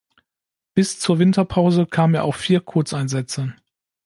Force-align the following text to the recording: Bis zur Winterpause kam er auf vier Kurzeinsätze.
Bis 0.73 0.99
zur 0.99 1.19
Winterpause 1.19 1.85
kam 1.85 2.15
er 2.15 2.23
auf 2.23 2.35
vier 2.37 2.59
Kurzeinsätze. 2.61 3.53